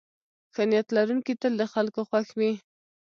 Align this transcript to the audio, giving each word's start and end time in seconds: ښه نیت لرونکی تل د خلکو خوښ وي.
ښه 0.53 0.63
نیت 0.69 0.87
لرونکی 0.97 1.33
تل 1.41 1.53
د 1.57 1.63
خلکو 1.73 2.01
خوښ 2.09 2.27
وي. 2.39 2.51